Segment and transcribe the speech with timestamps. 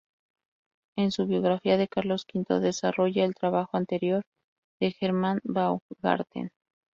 [0.97, 4.23] En su biografía de Carlos V desarrolla el trabajo anterior
[4.79, 6.49] de Hermann Baumgarten.